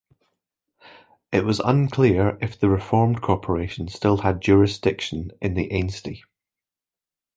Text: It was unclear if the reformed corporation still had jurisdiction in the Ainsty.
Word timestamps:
It 1.31 1.45
was 1.45 1.59
unclear 1.59 2.39
if 2.41 2.59
the 2.59 2.69
reformed 2.71 3.21
corporation 3.21 3.87
still 3.87 4.17
had 4.17 4.41
jurisdiction 4.41 5.29
in 5.43 5.53
the 5.53 5.71
Ainsty. 5.71 6.23